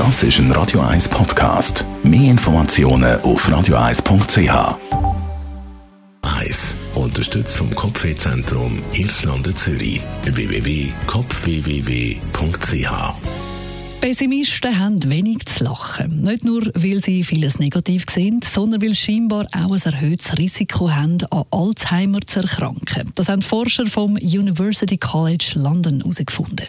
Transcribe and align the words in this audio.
Das 0.00 0.22
ist 0.22 0.38
ein 0.38 0.50
Radio 0.52 0.80
1 0.80 1.10
Podcast. 1.10 1.84
Mehr 2.02 2.30
Informationen 2.30 3.20
auf 3.20 3.46
radio1.ch. 3.46 4.78
1. 6.22 6.74
Unterstützt 6.94 7.58
vom 7.58 7.74
Kopfwehzentrum 7.74 8.82
Irlande 8.94 9.54
Zürich. 9.54 10.00
www.kopfwww.ch 10.24 12.90
Pessimisten 14.00 14.78
haben 14.78 15.10
wenig 15.10 15.44
zu 15.44 15.64
lachen. 15.64 16.22
Nicht 16.22 16.46
nur, 16.46 16.62
weil 16.74 17.02
sie 17.02 17.22
vieles 17.22 17.58
negativ 17.58 18.06
sehen, 18.08 18.40
sondern 18.42 18.80
weil 18.80 18.94
sie 18.94 18.96
scheinbar 18.96 19.44
auch 19.52 19.72
ein 19.72 19.82
erhöhtes 19.82 20.38
Risiko 20.38 20.90
haben, 20.90 21.18
an 21.28 21.44
Alzheimer 21.50 22.22
zu 22.22 22.40
erkranken. 22.40 23.12
Das 23.16 23.28
haben 23.28 23.42
Forscher 23.42 23.86
vom 23.86 24.14
University 24.14 24.96
College 24.96 25.52
London 25.56 25.98
herausgefunden. 25.98 26.68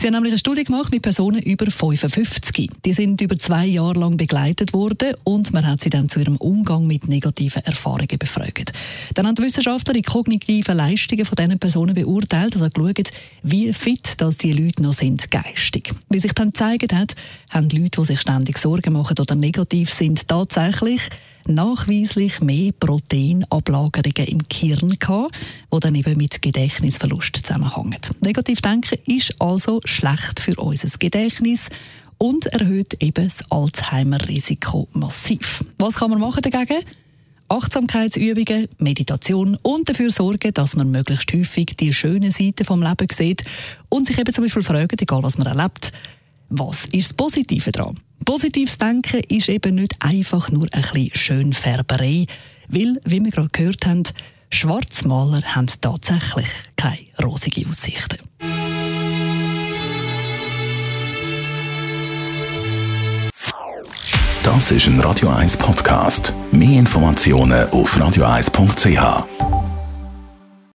Sie 0.00 0.06
haben 0.06 0.14
nämlich 0.14 0.30
eine 0.30 0.38
Studie 0.38 0.62
gemacht 0.62 0.92
mit 0.92 1.02
Personen 1.02 1.42
über 1.42 1.68
55. 1.68 2.70
Die 2.84 2.92
sind 2.92 3.20
über 3.20 3.36
zwei 3.36 3.66
Jahre 3.66 3.98
lang 3.98 4.16
begleitet 4.16 4.72
worden 4.72 5.14
und 5.24 5.52
man 5.52 5.66
hat 5.66 5.80
sie 5.80 5.90
dann 5.90 6.08
zu 6.08 6.20
ihrem 6.20 6.36
Umgang 6.36 6.86
mit 6.86 7.08
negativen 7.08 7.64
Erfahrungen 7.64 8.16
befragt. 8.16 8.72
Dann 9.14 9.26
haben 9.26 9.34
die 9.34 9.42
Wissenschaftler 9.42 9.94
die 9.94 10.02
kognitiven 10.02 10.76
Leistungen 10.76 11.24
von 11.24 11.34
diesen 11.34 11.58
Personen 11.58 11.96
beurteilt, 11.96 12.54
also 12.54 12.70
geschaut, 12.70 13.10
wie 13.42 13.72
fit 13.72 14.20
dass 14.20 14.36
die 14.36 14.52
Leute 14.52 14.84
noch 14.84 14.92
sind 14.92 15.32
geistig. 15.32 15.92
Wie 16.08 16.20
sich 16.20 16.32
dann 16.32 16.52
gezeigt 16.52 16.92
hat, 16.92 17.16
haben 17.50 17.68
die 17.68 17.78
Leute, 17.78 18.00
die 18.00 18.06
sich 18.06 18.20
ständig 18.20 18.58
Sorgen 18.58 18.92
machen 18.92 19.16
oder 19.18 19.34
negativ 19.34 19.90
sind, 19.90 20.28
tatsächlich 20.28 21.00
nachweislich 21.48 22.40
mehr 22.40 22.72
Proteinablagerungen 22.72 24.28
im 24.28 24.42
Gehirn 24.48 24.98
gehabt, 24.98 25.36
die 25.72 25.80
dann 25.80 25.94
eben 25.94 26.16
mit 26.16 26.40
Gedächtnisverlust 26.42 27.36
zusammenhängen. 27.36 28.00
Negativ 28.20 28.60
denken 28.60 28.98
ist 29.06 29.34
also 29.40 29.80
schlecht 29.84 30.40
für 30.40 30.54
unser 30.56 30.88
Gedächtnis 30.98 31.68
und 32.18 32.46
erhöht 32.46 33.02
eben 33.02 33.24
das 33.24 33.50
Alzheimer-Risiko 33.50 34.88
massiv. 34.92 35.64
Was 35.78 35.96
kann 35.96 36.10
man 36.10 36.20
machen 36.20 36.42
dagegen? 36.42 36.84
Achtsamkeitsübungen, 37.48 38.68
Meditation 38.78 39.56
und 39.62 39.88
dafür 39.88 40.10
sorgen, 40.10 40.52
dass 40.52 40.76
man 40.76 40.90
möglichst 40.90 41.32
häufig 41.32 41.76
die 41.78 41.94
schönen 41.94 42.30
Seiten 42.30 42.64
vom 42.64 42.82
Leben 42.82 43.08
sieht 43.10 43.42
und 43.88 44.06
sich 44.06 44.18
eben 44.18 44.34
zum 44.34 44.44
Beispiel 44.44 44.62
fragt, 44.62 45.00
egal 45.00 45.22
was 45.22 45.38
man 45.38 45.46
erlebt, 45.46 45.92
was 46.48 46.84
ist 46.86 47.10
das 47.10 47.14
Positive 47.14 47.70
daran? 47.72 48.00
Positives 48.24 48.78
Denken 48.78 49.22
ist 49.28 49.48
eben 49.48 49.76
nicht 49.76 49.96
einfach 50.00 50.50
nur 50.50 50.66
ein 50.72 50.82
bisschen 50.82 51.10
Schönfärberei, 51.14 52.26
weil, 52.68 53.00
wie 53.04 53.24
wir 53.24 53.30
gerade 53.30 53.48
gehört 53.50 53.86
haben, 53.86 54.02
Schwarzmaler 54.50 55.42
haben 55.42 55.66
tatsächlich 55.80 56.48
keine 56.76 56.98
rosigen 57.22 57.68
Aussichten. 57.68 58.18
Das 64.42 64.70
ist 64.70 64.86
ein 64.86 64.98
Radio 65.00 65.28
1 65.28 65.58
Podcast. 65.58 66.32
Mehr 66.50 66.78
Informationen 66.78 67.68
auf 67.70 67.94
radio1.ch. 67.96 69.57